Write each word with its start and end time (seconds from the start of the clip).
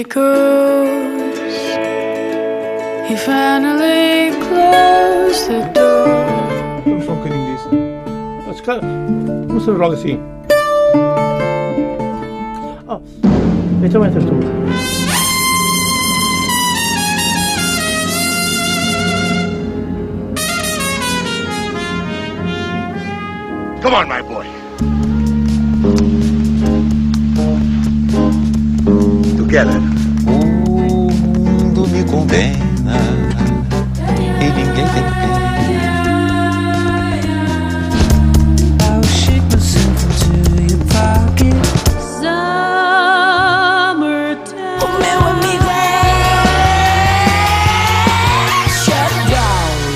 it 0.00 0.08
goes. 0.08 1.38
He 3.06 3.16
finally 3.16 4.30
closed 4.46 5.48
the 5.48 5.70
door. 5.74 6.82
Non 6.84 7.02
sono 7.02 7.22
che 7.22 7.28
in 7.28 7.34
inglese. 7.34 7.68
Scala. 8.54 8.80
Non 8.80 9.60
so 9.60 9.76
rock 9.76 9.98
sì. 9.98 10.18
Oh, 12.86 13.00
mettiamo 13.80 14.06
il 14.06 14.12
testo. 14.12 14.30
Come 23.82 23.96
on, 23.96 24.08
my 24.08 24.22
boy. 24.22 24.39
Together. 29.50 29.80
O 30.28 31.10
mundo 31.10 31.84
me 31.88 32.04
condena 32.04 32.69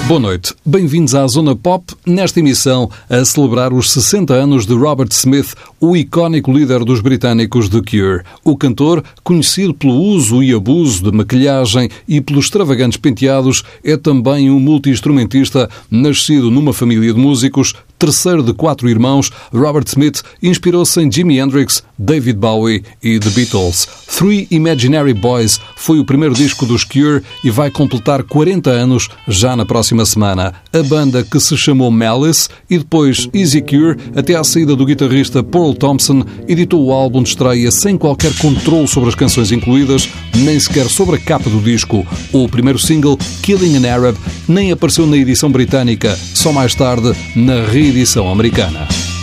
Boa 0.07 0.21
noite, 0.21 0.53
bem-vindos 0.67 1.15
à 1.15 1.27
Zona 1.27 1.57
Pop, 1.57 1.95
nesta 2.05 2.39
emissão 2.39 2.91
a 3.09 3.25
celebrar 3.25 3.73
os 3.73 3.91
60 3.91 4.35
anos 4.35 4.67
de 4.67 4.75
Robert 4.75 5.09
Smith, 5.11 5.55
o 5.81 5.97
icónico 5.97 6.53
líder 6.53 6.85
dos 6.85 7.01
britânicos 7.01 7.71
The 7.71 7.79
Cure. 7.79 8.23
O 8.45 8.55
cantor, 8.55 9.03
conhecido 9.23 9.73
pelo 9.73 9.95
uso 9.95 10.43
e 10.43 10.53
abuso 10.53 11.05
de 11.05 11.17
maquilhagem 11.17 11.89
e 12.07 12.21
pelos 12.21 12.45
extravagantes 12.45 12.99
penteados, 12.99 13.65
é 13.83 13.97
também 13.97 14.51
um 14.51 14.61
multi-instrumentista 14.61 15.71
nascido 15.91 16.51
numa 16.51 16.75
família 16.75 17.15
de 17.15 17.19
músicos, 17.19 17.73
terceiro 18.05 18.43
de 18.43 18.53
quatro 18.53 18.87
irmãos, 18.87 19.31
Robert 19.51 19.85
Smith 19.87 20.23
inspirou-se 20.43 21.01
em 21.01 21.11
Jimi 21.11 21.39
Hendrix, 21.39 21.83
David 21.99 22.39
Bowie 22.39 22.83
e 23.03 23.19
The 23.19 23.31
Beatles. 23.31 23.89
Three 24.19 24.47
Imaginary 24.51 25.15
Boys 25.15 25.59
foi 25.75 25.99
o 25.99 26.05
primeiro 26.05 26.35
disco 26.35 26.67
dos 26.67 26.85
Cure 26.85 27.23
e 27.43 27.51
vai 27.51 27.71
completar 27.71 28.23
40 28.23 28.69
anos 28.69 29.09
já 29.27 29.57
na 29.57 29.65
próxima 29.65 30.05
semana. 30.05 30.53
A 30.71 30.83
banda 30.83 31.23
que 31.23 31.41
se 31.41 31.57
chamou 31.57 31.91
Malice 31.91 32.51
e 32.69 32.77
depois 32.77 33.27
Easy 33.33 33.63
Cure, 33.63 33.97
até 34.15 34.35
à 34.35 34.45
saída 34.45 34.77
do 34.77 34.85
guitarrista 34.85 35.43
Paul 35.43 35.75
Thompson, 35.75 36.25
editou 36.47 36.85
o 36.85 36.93
álbum 36.93 37.23
de 37.23 37.31
estreia 37.31 37.71
sem 37.71 37.97
qualquer 37.97 38.37
controle 38.37 38.87
sobre 38.87 39.09
as 39.09 39.15
canções 39.15 39.51
incluídas, 39.51 40.11
nem 40.37 40.61
sequer 40.61 40.91
sobre 40.91 41.17
a 41.17 41.19
capa 41.19 41.49
do 41.49 41.61
disco. 41.61 42.07
O 42.33 42.47
primeiro 42.51 42.79
single, 42.79 43.19
Killing 43.41 43.77
an 43.79 43.91
Arab, 43.91 44.17
nem 44.47 44.73
apareceu 44.73 45.07
na 45.07 45.17
edição 45.17 45.51
britânica, 45.51 46.15
só 46.35 46.53
mais 46.53 46.75
tarde 46.75 47.15
na 47.35 47.65
reedição 47.65 47.94
americana. 48.29 49.14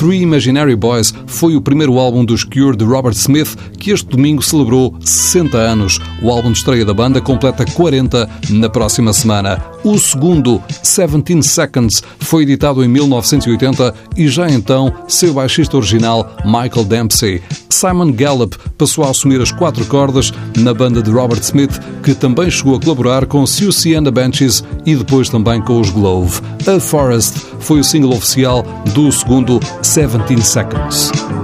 Three 0.00 0.22
Imaginary 0.22 0.74
Boys 0.76 1.12
foi 1.26 1.56
o 1.56 1.60
primeiro 1.60 1.98
álbum 1.98 2.24
dos 2.24 2.42
Cure 2.42 2.74
de 2.74 2.86
Robert 2.86 3.12
Smith, 3.12 3.54
que 3.80 3.90
este 3.90 4.06
domingo 4.06 4.42
celebrou 4.42 4.94
60 5.00 5.56
anos. 5.56 5.98
O 6.22 6.30
álbum 6.30 6.52
de 6.52 6.58
estreia 6.58 6.84
da 6.84 6.94
banda 6.94 7.20
completa 7.20 7.64
40 7.64 8.28
na 8.50 8.68
próxima 8.68 9.12
semana. 9.12 9.60
O 9.82 9.98
segundo, 9.98 10.62
17 10.82 11.42
Seconds, 11.42 12.02
foi 12.20 12.42
editado 12.42 12.84
em 12.84 12.88
1980 12.88 13.94
e 14.16 14.28
já 14.28 14.48
então 14.48 14.92
seu 15.08 15.32
baixista 15.32 15.76
original, 15.76 16.36
Michael 16.44 16.84
Dempsey. 16.84 17.42
Simon 17.70 18.12
Gallup 18.12 18.56
passou 18.76 19.04
a 19.04 19.10
assumir 19.10 19.40
as 19.40 19.50
quatro 19.50 19.84
cordas 19.86 20.32
na 20.58 20.74
banda 20.74 21.02
de 21.02 21.10
Robert 21.10 21.40
Smith, 21.40 21.80
que 22.02 22.14
também 22.14 22.50
chegou 22.50 22.76
a 22.76 22.80
colaborar 22.80 23.24
com 23.24 23.46
Susie 23.46 23.94
and 23.94 24.04
the 24.04 24.10
Benches 24.10 24.62
e 24.84 24.94
depois 24.94 25.30
também 25.30 25.62
com 25.62 25.80
os 25.80 25.88
Glove. 25.88 26.40
A 26.66 26.78
Forest 26.78 27.38
foi 27.60 27.80
o 27.80 27.84
single 27.84 28.12
oficial 28.12 28.62
do 28.92 29.10
segundo 29.10 29.58
17 29.82 30.42
Seconds. 30.42 31.39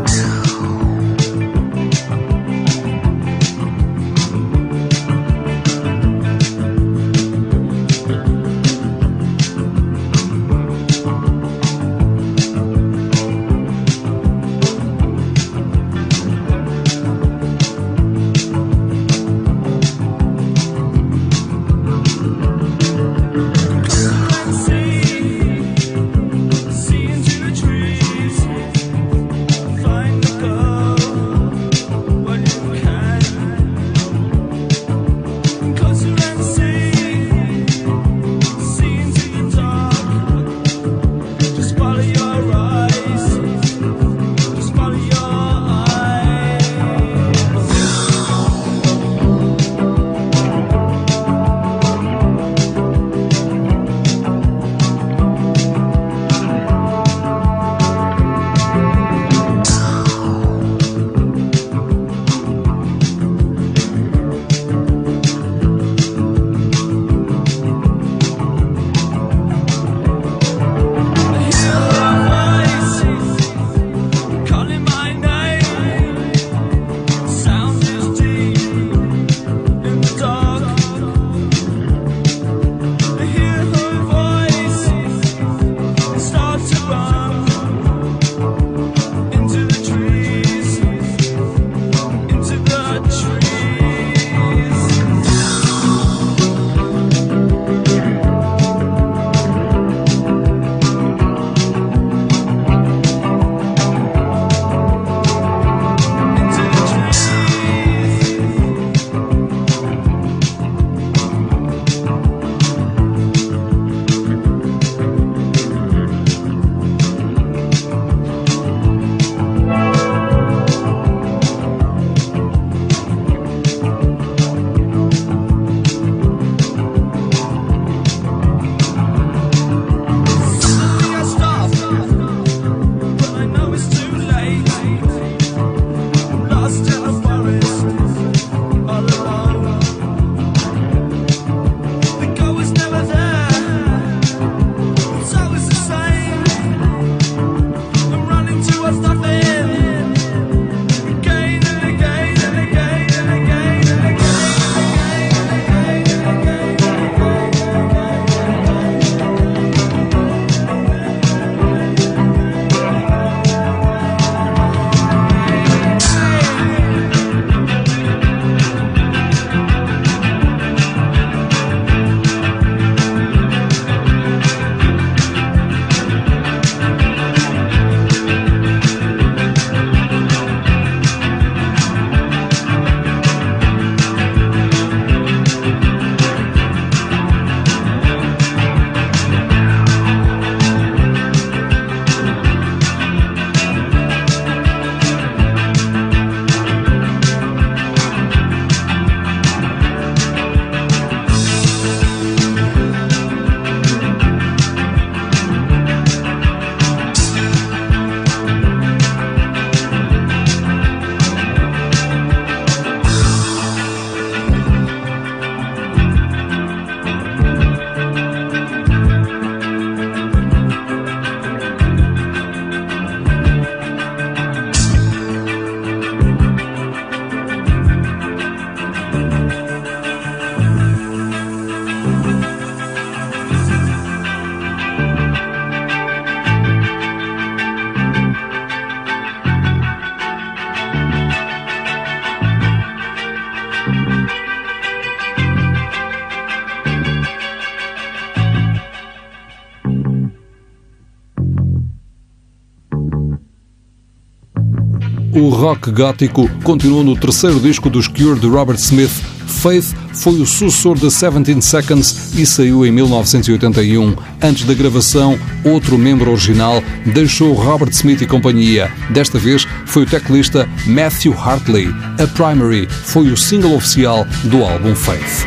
rock 255.56 255.90
gótico 255.90 256.48
continuou 256.62 257.02
no 257.02 257.16
terceiro 257.16 257.58
disco 257.58 257.88
dos 257.88 258.06
Cure 258.06 258.38
de 258.38 258.46
Robert 258.46 258.76
Smith. 258.76 259.10
Faith 259.46 259.94
foi 260.12 260.34
o 260.34 260.46
sucessor 260.46 260.96
de 260.96 261.02
17 261.02 261.62
Seconds 261.62 262.34
e 262.36 262.44
saiu 262.44 262.84
em 262.84 262.92
1981. 262.92 264.14
Antes 264.42 264.64
da 264.64 264.74
gravação, 264.74 265.38
outro 265.64 265.96
membro 265.96 266.30
original 266.30 266.82
deixou 267.06 267.54
Robert 267.54 267.90
Smith 267.90 268.20
e 268.20 268.26
companhia. 268.26 268.92
Desta 269.10 269.38
vez 269.38 269.66
foi 269.86 270.02
o 270.02 270.06
teclista 270.06 270.68
Matthew 270.86 271.32
Hartley. 271.32 271.88
A 272.22 272.26
Primary 272.26 272.86
foi 272.88 273.28
o 273.28 273.36
single 273.36 273.74
oficial 273.74 274.26
do 274.44 274.62
álbum 274.62 274.94
Faith. 274.94 275.46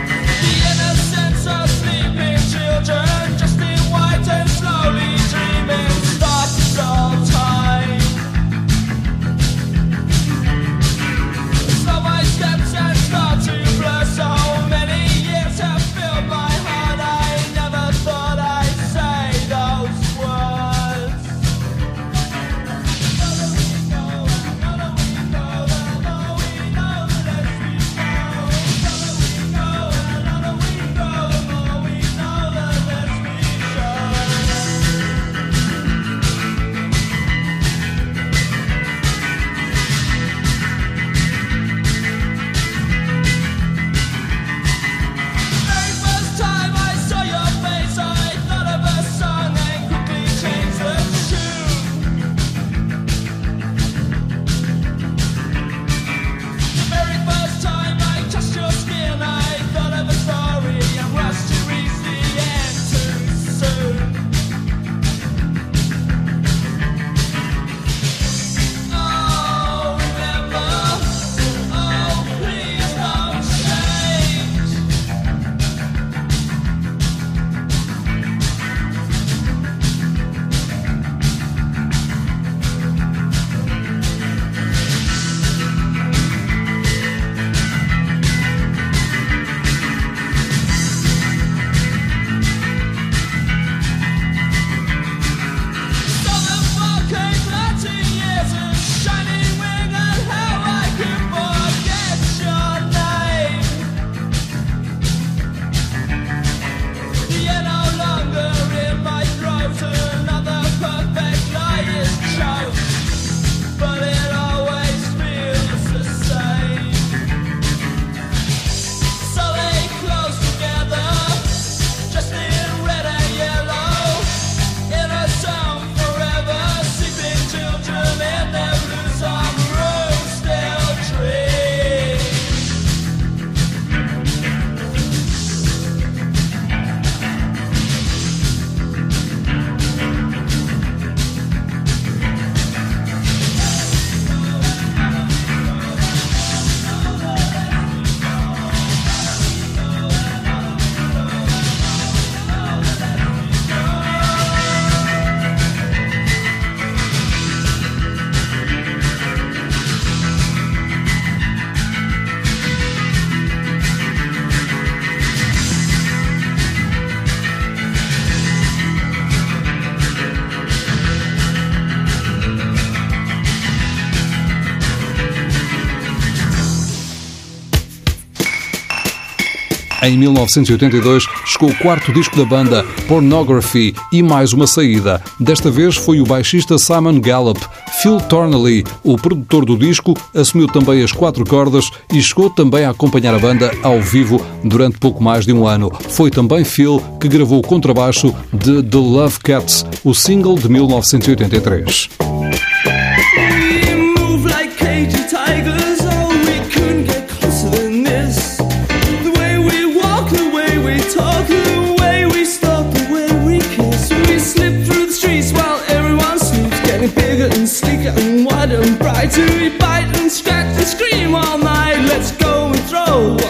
Em 180.01 180.17
1982, 180.17 181.25
chegou 181.45 181.69
o 181.69 181.77
quarto 181.77 182.13
disco 182.13 182.37
da 182.37 182.45
banda, 182.45 182.85
Pornography, 183.07 183.93
e 184.13 184.23
mais 184.23 184.53
uma 184.53 184.65
saída. 184.65 185.21
Desta 185.37 185.69
vez 185.69 185.97
foi 185.97 186.21
o 186.21 186.25
baixista 186.25 186.77
Simon 186.77 187.19
Gallup. 187.19 187.59
Phil 188.01 188.17
Tornelly, 188.21 188.85
o 189.03 189.17
produtor 189.17 189.65
do 189.65 189.77
disco, 189.77 190.13
assumiu 190.33 190.67
também 190.67 191.03
as 191.03 191.11
quatro 191.11 191.45
cordas 191.45 191.89
e 192.13 192.21
chegou 192.21 192.49
também 192.49 192.85
a 192.85 192.91
acompanhar 192.91 193.35
a 193.35 193.39
banda 193.39 193.71
ao 193.83 193.99
vivo 193.99 194.41
durante 194.63 194.97
pouco 194.97 195.21
mais 195.21 195.45
de 195.45 195.51
um 195.51 195.67
ano. 195.67 195.91
Foi 196.09 196.31
também 196.31 196.63
Phil 196.63 197.03
que 197.19 197.27
gravou 197.27 197.59
o 197.59 197.67
contrabaixo 197.67 198.33
de 198.53 198.81
The 198.81 198.97
Love 198.97 199.39
Cats, 199.39 199.85
o 200.05 200.13
single 200.13 200.57
de 200.57 200.69
1983. 200.69 202.38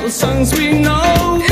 songs 0.09 0.53
we 0.57 0.73
know. 0.73 1.48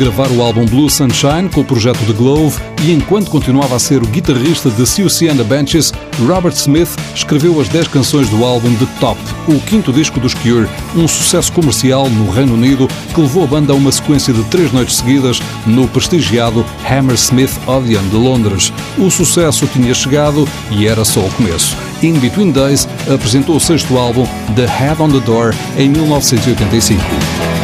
Gravar 0.00 0.30
o 0.32 0.40
álbum 0.40 0.64
Blue 0.64 0.88
Sunshine 0.88 1.50
com 1.52 1.60
o 1.60 1.64
projeto 1.64 1.98
The 2.06 2.14
Glove 2.14 2.58
e 2.82 2.90
enquanto 2.90 3.30
continuava 3.30 3.76
a 3.76 3.78
ser 3.78 4.02
o 4.02 4.06
guitarrista 4.06 4.70
de 4.70 4.82
CUC 4.82 5.28
and 5.28 5.36
the 5.36 5.44
Benches, 5.44 5.92
Robert 6.26 6.54
Smith 6.54 6.88
escreveu 7.14 7.60
as 7.60 7.68
10 7.68 7.88
canções 7.88 8.30
do 8.30 8.42
álbum 8.42 8.74
The 8.76 8.86
Top, 8.98 9.20
o 9.46 9.60
quinto 9.60 9.92
disco 9.92 10.18
dos 10.18 10.32
Cure, 10.32 10.66
um 10.96 11.06
sucesso 11.06 11.52
comercial 11.52 12.08
no 12.08 12.30
Reino 12.30 12.54
Unido 12.54 12.88
que 13.14 13.20
levou 13.20 13.44
a 13.44 13.46
banda 13.46 13.74
a 13.74 13.76
uma 13.76 13.92
sequência 13.92 14.32
de 14.32 14.42
três 14.44 14.72
noites 14.72 14.96
seguidas 14.96 15.38
no 15.66 15.86
prestigiado 15.86 16.64
Hammersmith 16.88 17.52
Odeon 17.66 18.08
de 18.08 18.16
Londres. 18.16 18.72
O 18.96 19.10
sucesso 19.10 19.66
tinha 19.66 19.92
chegado 19.92 20.48
e 20.70 20.86
era 20.86 21.04
só 21.04 21.20
o 21.20 21.30
começo. 21.32 21.76
In 22.02 22.14
Between 22.20 22.52
Days 22.52 22.88
apresentou 23.12 23.56
o 23.56 23.60
sexto 23.60 23.98
álbum 23.98 24.26
The 24.56 24.64
Head 24.64 25.02
on 25.02 25.10
the 25.10 25.20
Door 25.20 25.54
em 25.76 25.90
1985. 25.90 27.59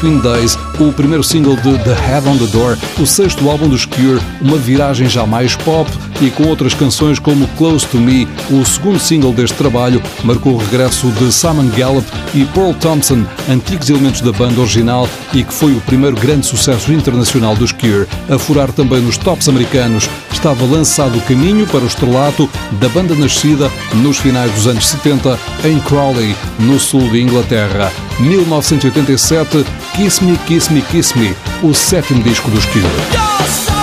Between 0.00 0.18
Days, 0.20 0.56
o 0.78 0.90
primeiro 0.94 1.22
single 1.22 1.56
de 1.56 1.76
The 1.84 1.92
Head 1.92 2.26
on 2.26 2.38
the 2.38 2.46
Door, 2.46 2.78
o 2.98 3.06
sexto 3.06 3.50
álbum 3.50 3.68
dos 3.68 3.84
Cure, 3.84 4.18
uma 4.40 4.56
viragem 4.56 5.06
já 5.06 5.26
mais 5.26 5.54
pop 5.56 5.90
e 6.22 6.30
com 6.30 6.44
outras 6.44 6.72
canções 6.72 7.18
como 7.18 7.46
Close 7.58 7.86
to 7.86 7.98
Me, 7.98 8.26
o 8.50 8.64
segundo 8.64 8.98
single 8.98 9.32
deste 9.34 9.56
trabalho, 9.58 10.02
marcou 10.24 10.54
o 10.54 10.56
regresso 10.56 11.06
de 11.12 11.30
Simon 11.30 11.68
Gallup 11.76 12.06
e 12.34 12.46
Paul 12.46 12.72
Thompson, 12.72 13.26
antigos 13.50 13.90
elementos 13.90 14.22
da 14.22 14.32
banda 14.32 14.58
original 14.60 15.06
e 15.34 15.44
que 15.44 15.52
foi 15.52 15.72
o 15.72 15.80
primeiro 15.82 16.16
grande 16.16 16.46
sucesso 16.46 16.90
internacional 16.94 17.54
dos 17.54 17.72
Cure, 17.72 18.08
a 18.30 18.38
furar 18.38 18.72
também 18.72 19.02
nos 19.02 19.18
tops 19.18 19.50
americanos. 19.50 20.08
Estava 20.32 20.64
lançado 20.64 21.18
o 21.18 21.22
caminho 21.22 21.66
para 21.66 21.84
o 21.84 21.86
estrelato 21.86 22.48
da 22.80 22.88
banda 22.88 23.14
nascida 23.14 23.70
nos 23.96 24.16
finais 24.16 24.50
dos 24.52 24.66
anos 24.66 24.88
70 24.88 25.38
em 25.64 25.78
Crawley, 25.80 26.34
no 26.58 26.80
sul 26.80 27.06
de 27.10 27.20
Inglaterra. 27.20 27.92
1987, 28.20 29.64
Kiss 29.94 30.20
Me, 30.20 30.36
Kiss 30.46 30.70
Me, 30.70 30.80
Kiss 30.82 31.14
Me, 31.14 31.34
o 31.62 31.74
sétimo 31.74 32.22
disco 32.22 32.50
dos 32.50 32.64
Cure. 32.66 33.79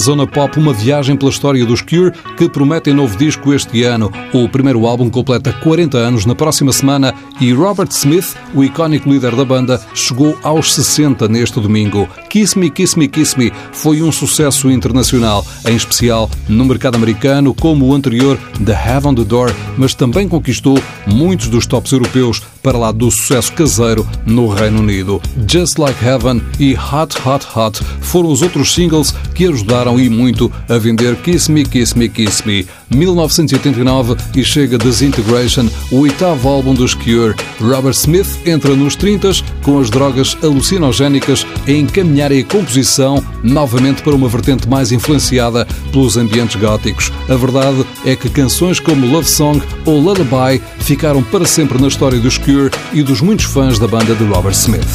Zona 0.00 0.26
Pop, 0.26 0.58
uma 0.58 0.72
viagem 0.72 1.14
pela 1.14 1.30
história 1.30 1.64
dos 1.66 1.82
Cure 1.82 2.12
que 2.36 2.48
prometem 2.48 2.94
novo 2.94 3.18
disco 3.18 3.52
este 3.52 3.82
ano. 3.84 4.10
O 4.32 4.48
primeiro 4.48 4.86
álbum 4.86 5.10
completa 5.10 5.52
40 5.52 5.98
anos 5.98 6.24
na 6.24 6.34
próxima 6.34 6.72
semana 6.72 7.14
e 7.38 7.52
Robert 7.52 7.90
Smith, 7.90 8.34
o 8.54 8.64
icónico 8.64 9.10
líder 9.10 9.36
da 9.36 9.44
banda, 9.44 9.78
chegou 9.94 10.38
aos 10.42 10.72
60 10.72 11.28
neste 11.28 11.60
domingo. 11.60 12.08
Kiss 12.30 12.58
Me, 12.58 12.70
Kiss 12.70 12.98
Me, 12.98 13.08
Kiss 13.08 13.38
Me 13.38 13.52
foi 13.72 14.00
um 14.00 14.10
sucesso 14.10 14.70
internacional, 14.70 15.44
em 15.68 15.76
especial 15.76 16.30
no 16.48 16.64
mercado 16.64 16.94
americano, 16.94 17.52
como 17.52 17.86
o 17.86 17.94
anterior 17.94 18.38
The 18.64 18.74
Have 18.74 19.06
on 19.06 19.14
the 19.14 19.24
Door, 19.24 19.54
mas 19.76 19.94
também 19.94 20.26
conquistou 20.26 20.82
muitos 21.06 21.48
dos 21.48 21.66
tops 21.66 21.92
europeus 21.92 22.42
para 22.62 22.78
lá 22.78 22.92
do 22.92 23.10
sucesso 23.10 23.52
caseiro 23.52 24.06
no 24.26 24.48
Reino 24.48 24.80
Unido. 24.80 25.20
Just 25.46 25.78
Like 25.78 26.04
Heaven 26.04 26.42
e 26.58 26.74
Hot 26.74 27.16
Hot 27.26 27.46
Hot 27.56 27.82
foram 28.00 28.30
os 28.30 28.42
outros 28.42 28.72
singles 28.72 29.14
que 29.34 29.46
ajudaram 29.46 29.89
e 29.98 30.08
muito 30.08 30.52
a 30.68 30.76
vender 30.78 31.16
Kiss 31.16 31.50
Me, 31.50 31.64
Kiss 31.64 31.98
Me, 31.98 32.08
Kiss 32.08 32.46
Me. 32.46 32.66
1989 32.90 34.16
e 34.36 34.44
chega 34.44 34.76
Disintegration, 34.76 35.68
o 35.90 36.00
oitavo 36.00 36.48
álbum 36.48 36.74
dos 36.74 36.94
Cure. 36.94 37.34
Robert 37.60 37.94
Smith 37.94 38.28
entra 38.44 38.74
nos 38.74 38.96
30 38.96 39.30
com 39.62 39.78
as 39.78 39.90
drogas 39.90 40.36
alucinogénicas 40.42 41.46
a 41.66 41.70
encaminhar 41.70 42.32
a 42.32 42.44
composição 42.44 43.24
novamente 43.42 44.02
para 44.02 44.14
uma 44.14 44.28
vertente 44.28 44.68
mais 44.68 44.92
influenciada 44.92 45.66
pelos 45.92 46.16
ambientes 46.16 46.60
góticos. 46.60 47.12
A 47.28 47.34
verdade 47.34 47.84
é 48.04 48.16
que 48.16 48.28
canções 48.28 48.80
como 48.80 49.06
Love 49.06 49.28
Song 49.28 49.62
ou 49.84 50.00
Lullaby 50.00 50.60
ficaram 50.78 51.22
para 51.22 51.46
sempre 51.46 51.80
na 51.80 51.88
história 51.88 52.18
dos 52.18 52.38
Cure 52.38 52.70
e 52.92 53.02
dos 53.02 53.20
muitos 53.20 53.46
fãs 53.46 53.78
da 53.78 53.86
banda 53.86 54.14
de 54.14 54.24
Robert 54.24 54.52
Smith. 54.52 54.86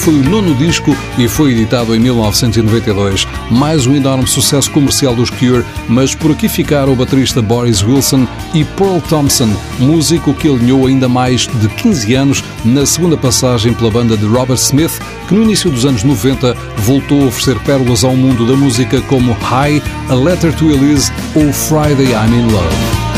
Foi 0.00 0.14
o 0.14 0.22
nono 0.22 0.54
disco 0.54 0.96
e 1.18 1.28
foi 1.28 1.52
editado 1.52 1.94
em 1.94 1.98
1992. 1.98 3.26
Mais 3.50 3.86
um 3.86 3.94
enorme 3.94 4.26
sucesso 4.26 4.70
comercial 4.70 5.14
dos 5.14 5.28
Cure, 5.28 5.62
mas 5.86 6.14
por 6.14 6.30
aqui 6.30 6.48
ficaram 6.48 6.94
o 6.94 6.96
baterista 6.96 7.42
Boris 7.42 7.82
Wilson 7.82 8.26
e 8.54 8.64
Pearl 8.64 8.98
Thompson, 9.00 9.54
músico 9.78 10.32
que 10.32 10.48
alinhou 10.48 10.86
ainda 10.86 11.06
mais 11.06 11.46
de 11.46 11.68
15 11.68 12.14
anos 12.14 12.44
na 12.64 12.86
segunda 12.86 13.16
passagem 13.16 13.74
pela 13.74 13.90
banda 13.90 14.16
de 14.16 14.24
Robert 14.24 14.56
Smith, 14.56 14.98
que 15.28 15.34
no 15.34 15.42
início 15.42 15.70
dos 15.70 15.84
anos 15.84 16.02
90 16.02 16.56
voltou 16.78 17.24
a 17.24 17.26
oferecer 17.26 17.58
pérolas 17.60 18.02
ao 18.02 18.16
mundo 18.16 18.46
da 18.46 18.56
música 18.56 19.02
como 19.02 19.32
High, 19.32 19.82
A 20.08 20.14
Letter 20.14 20.54
to 20.54 20.70
Elise 20.70 21.12
ou 21.34 21.52
Friday 21.52 22.12
I'm 22.12 22.34
in 22.34 22.50
Love. 22.50 23.09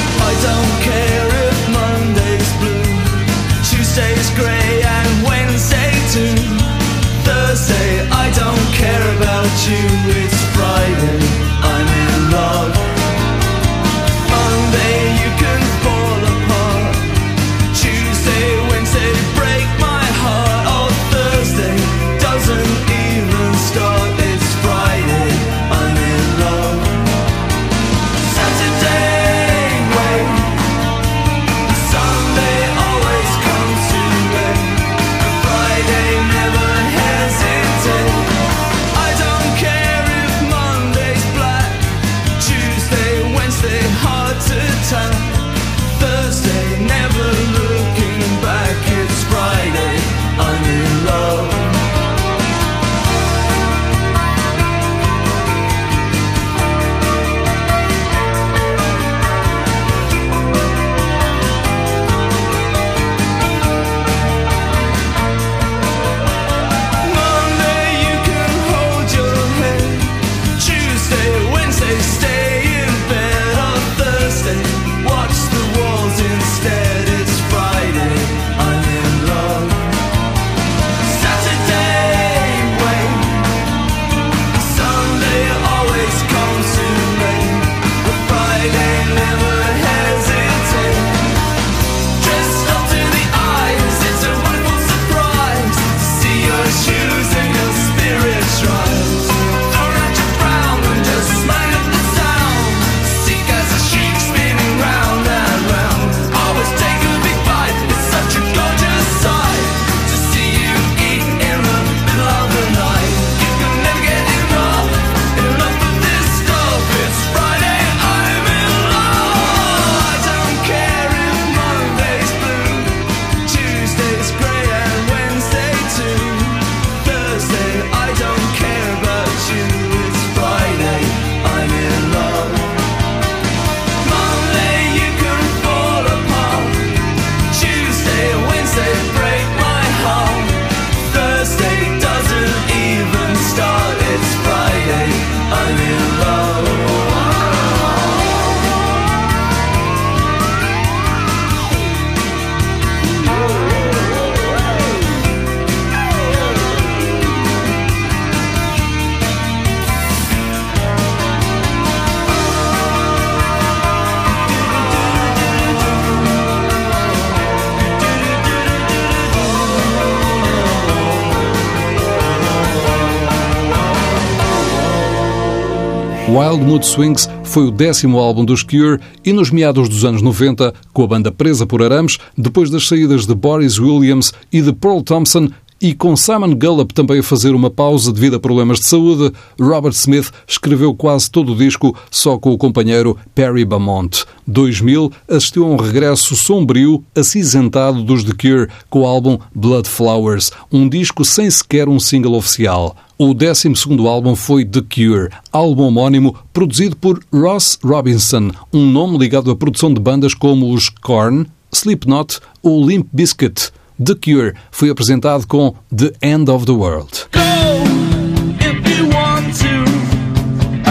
Wild 176.33 176.65
Mood 176.65 176.87
Swings 176.87 177.29
foi 177.45 177.67
o 177.67 177.71
décimo 177.71 178.19
álbum 178.19 178.43
dos 178.43 178.63
Cure 178.63 178.99
e 179.23 179.35
nos 179.35 179.51
meados 179.51 179.87
dos 179.87 180.03
anos 180.03 180.23
90, 180.23 180.73
com 180.91 181.05
a 181.05 181.07
banda 181.07 181.31
presa 181.31 181.67
por 181.67 181.83
arames, 181.83 182.17
depois 182.39 182.71
das 182.71 182.89
saídas 182.89 183.27
de 183.27 183.35
Boris 183.35 183.79
Williams 183.79 184.33
e 184.51 184.63
de 184.63 184.73
Pearl 184.73 185.03
Thompson, 185.03 185.51
e 185.79 185.93
com 185.93 186.17
Simon 186.17 186.55
Gallup 186.55 186.95
também 186.95 187.19
a 187.19 187.23
fazer 187.23 187.55
uma 187.55 187.69
pausa 187.69 188.11
devido 188.11 188.37
a 188.37 188.41
problemas 188.41 188.79
de 188.79 188.87
saúde, 188.87 189.31
Robert 189.61 189.93
Smith 189.93 190.31
escreveu 190.49 190.95
quase 190.95 191.31
todo 191.31 191.53
o 191.53 191.57
disco 191.57 191.95
só 192.11 192.39
com 192.39 192.53
o 192.53 192.57
companheiro 192.57 193.19
Perry 193.35 193.67
Beaumont. 193.67 194.25
2000 194.47 195.13
assistiu 195.29 195.65
a 195.65 195.67
um 195.67 195.77
regresso 195.77 196.35
sombrio, 196.35 197.05
acinzentado 197.15 198.03
dos 198.03 198.25
The 198.25 198.33
Cure 198.33 198.71
com 198.89 199.01
o 199.01 199.07
álbum 199.07 199.39
Blood 199.55 199.87
Flowers, 199.87 200.51
um 200.73 200.89
disco 200.89 201.27
sem 201.27 201.51
sequer 201.51 201.91
um 201.91 202.01
single 202.01 202.37
oficial. 202.37 202.97
O 203.25 203.33
12 203.33 203.73
álbum 204.09 204.35
foi 204.35 204.65
The 204.65 204.81
Cure, 204.81 205.29
álbum 205.53 205.85
homónimo 205.85 206.35
produzido 206.53 206.97
por 206.97 207.23
Ross 207.33 207.79
Robinson, 207.81 208.51
um 208.73 208.85
nome 208.85 209.17
ligado 209.17 209.49
à 209.49 209.55
produção 209.55 209.95
de 209.95 210.01
bandas 210.01 210.35
como 210.35 210.75
os 210.75 210.89
Korn, 210.89 211.47
Slipknot 211.73 212.41
ou 212.65 212.85
Limp 212.85 213.07
Bizkit. 213.13 213.71
The 214.05 214.17
Cure 214.17 214.55
foi 214.73 214.91
apresentado 214.91 215.47
com 215.47 215.73
The 215.97 216.11
End 216.21 216.51
of 216.51 216.67
the 216.67 216.73
World. 216.73 217.29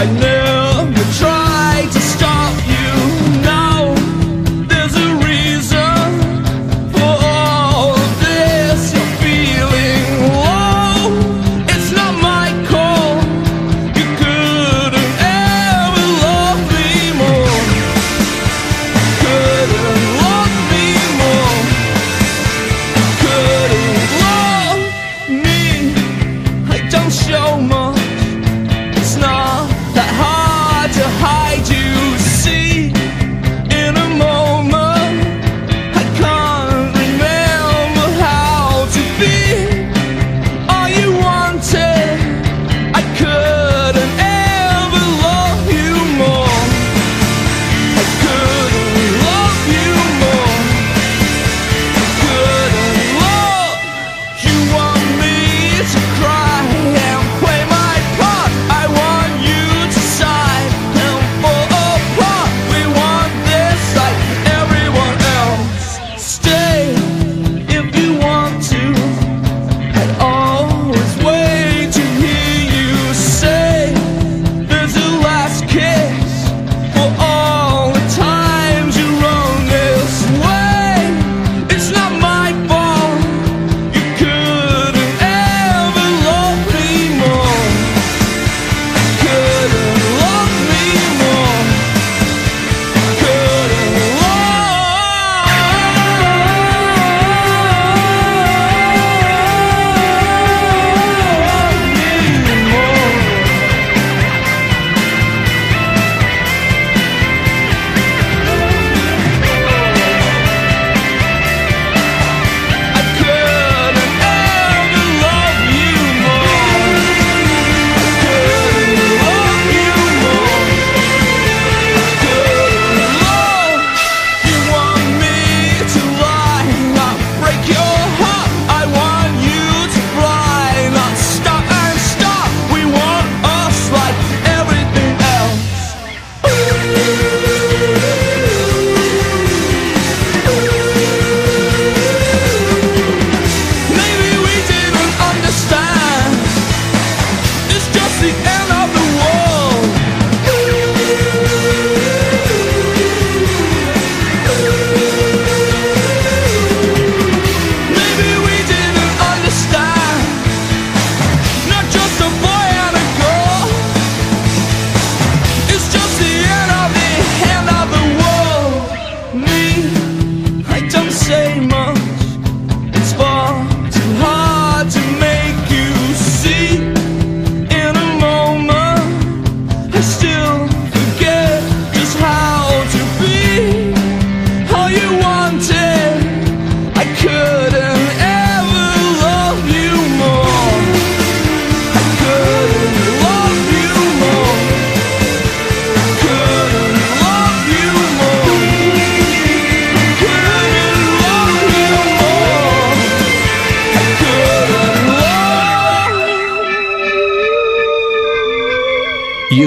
Go 0.02 0.41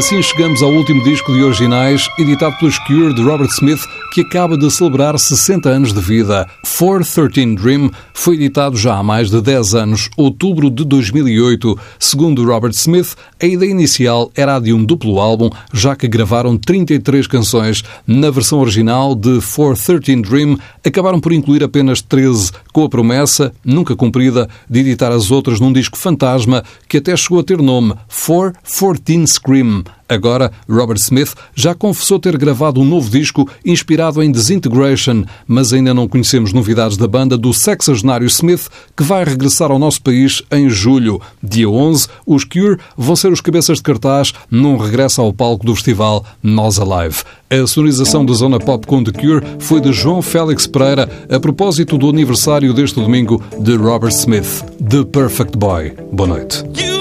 assim 0.06 0.22
chegamos 0.22 0.62
ao 0.62 0.72
último 0.72 1.02
disco 1.02 1.34
de 1.34 1.44
originais, 1.44 2.08
editado 2.20 2.56
pelos 2.60 2.78
Cure 2.78 3.12
de 3.12 3.24
Robert 3.24 3.50
Smith, 3.50 3.88
que 4.16 4.22
acaba 4.22 4.58
de 4.58 4.72
celebrar 4.72 5.20
60 5.20 5.68
anos 5.68 5.92
de 5.92 6.00
vida. 6.00 6.48
413 6.64 7.56
Dream 7.56 7.92
foi 8.14 8.36
editado 8.36 8.78
já 8.78 8.96
há 8.96 9.04
mais 9.04 9.30
de 9.30 9.42
10 9.42 9.76
anos, 9.76 10.10
outubro 10.16 10.70
de 10.70 10.86
2008. 10.86 11.78
Segundo 12.00 12.46
Robert 12.46 12.72
Smith, 12.72 13.18
a 13.42 13.46
ideia 13.46 13.70
inicial 13.70 14.32
era 14.34 14.56
a 14.56 14.60
de 14.62 14.72
um 14.72 14.86
duplo 14.86 15.20
álbum, 15.20 15.50
já 15.74 15.98
que 15.98 16.08
gravaram 16.08 16.56
33 16.56 17.28
canções. 17.28 17.84
Na 18.08 18.32
versão 18.32 18.62
original 18.62 19.16
de 19.16 19.42
413 19.42 20.22
Dream, 20.22 20.58
acabaram 20.86 21.20
por 21.20 21.34
incluir 21.34 21.62
apenas 21.62 22.02
13, 22.02 22.54
com 22.72 22.86
a 22.86 22.90
promessa, 22.90 23.52
nunca 23.66 23.98
cumprida, 23.98 24.48
de 24.70 24.80
editar 24.80 25.12
as 25.12 25.30
outras 25.30 25.60
num 25.60 25.74
disco 25.74 25.98
fantasma 25.98 26.64
que 26.88 27.00
até 27.00 27.18
chegou 27.18 27.42
a 27.42 27.44
ter 27.44 27.58
nome 27.58 27.94
414 28.08 29.28
Scream. 29.28 29.84
Agora, 30.08 30.52
Robert 30.70 30.98
Smith 30.98 31.34
já 31.56 31.74
confessou 31.74 32.20
ter 32.20 32.38
gravado 32.38 32.80
um 32.80 32.86
novo 32.86 33.10
disco 33.10 33.50
inspirado 33.66 34.22
em 34.22 34.32
Disintegration, 34.32 35.24
mas 35.48 35.74
ainda 35.74 35.94
não 35.94 36.08
conhecemos 36.08 36.54
novidades 36.54 36.96
da 36.96 37.08
banda 37.08 37.38
do 37.38 37.54
sexagenário 37.54 38.28
Smith, 38.28 38.68
que 38.96 39.04
vai 39.04 39.24
regressar 39.24 39.72
ao 39.72 39.80
nosso 39.80 40.02
país 40.02 40.44
em 40.52 40.70
julho. 40.70 41.20
Dia 41.42 41.70
11, 41.70 42.08
os 42.26 42.44
Cure 42.44 42.78
vão 42.96 43.16
ser 43.16 43.32
os 43.32 43.42
cabeças 43.42 43.78
de 43.78 43.84
cartaz 43.84 44.34
num 44.50 44.78
regresso 44.78 45.22
ao 45.22 45.34
palco 45.34 45.66
do 45.66 45.74
festival 45.74 46.24
Nós 46.42 46.80
Alive. 46.80 47.24
A 47.50 47.66
sonorização 47.66 48.26
da 48.26 48.34
Zona 48.34 48.60
Pop 48.60 48.86
com 48.86 49.04
The 49.04 49.12
Cure 49.12 49.46
foi 49.60 49.82
de 49.82 49.92
João 49.92 50.22
Félix 50.22 50.68
Pereira 50.68 51.10
a 51.30 51.40
propósito 51.40 51.98
do 51.98 52.10
aniversário 52.10 52.74
deste 52.74 53.00
domingo 53.00 53.42
de 53.60 53.76
Robert 53.76 54.12
Smith, 54.12 54.64
The 54.88 55.04
Perfect 55.04 55.58
Boy. 55.58 55.94
Boa 56.12 56.30
noite. 56.30 56.95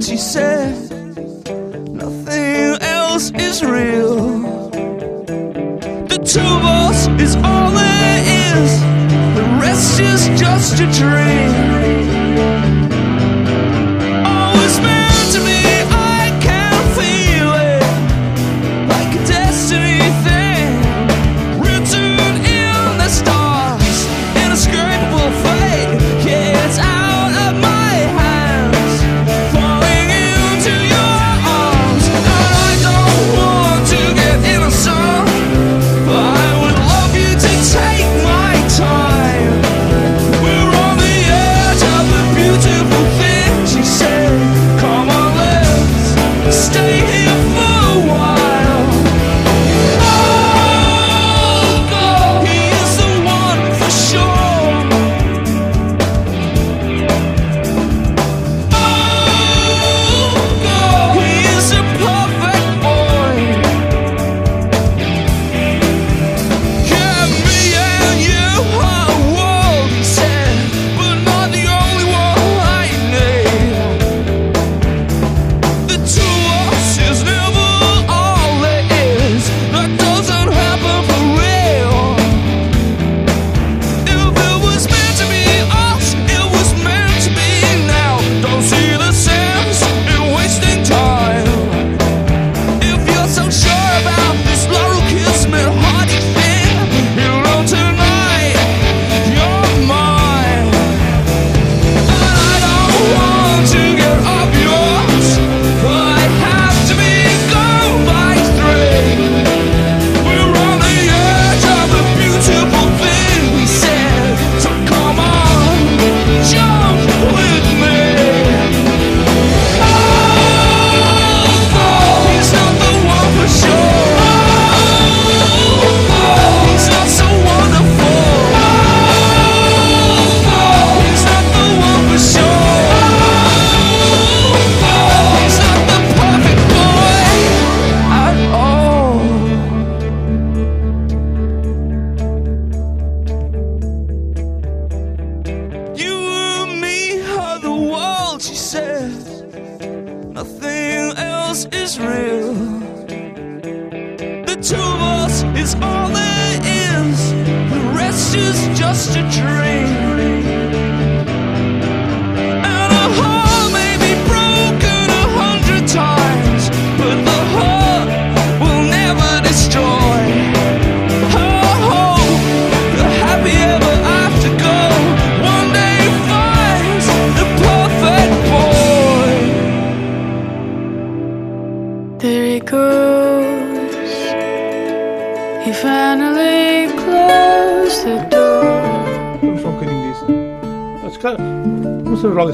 world, 0.00 0.04
she 0.04 0.16
said, 0.16 0.90
nothing 1.92 2.82
else 2.82 3.30
is 3.34 3.62
real. 3.62 4.40
The 6.08 6.18
two 6.24 6.40
of 6.40 6.64
us 6.64 7.08
is 7.20 7.36
all 7.36 7.70
there 7.70 8.22
is, 8.56 8.80
the 9.36 9.44
rest 9.60 10.00
is 10.00 10.40
just 10.40 10.80
a 10.80 10.90
dream. 10.98 11.99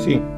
Sí. 0.07 0.36